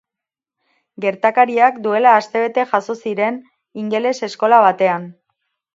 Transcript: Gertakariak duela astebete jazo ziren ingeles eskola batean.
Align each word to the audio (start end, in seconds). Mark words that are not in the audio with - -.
Gertakariak 1.05 1.77
duela 1.89 2.15
astebete 2.23 2.67
jazo 2.73 2.99
ziren 3.05 3.41
ingeles 3.85 4.19
eskola 4.31 4.65
batean. 4.71 5.11